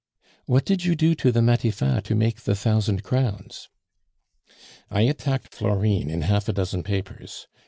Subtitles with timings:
[0.47, 3.69] "What did you do to the Matifat to make the thousand crowns?"
[4.89, 7.45] "I attacked Florine in half a dozen papers.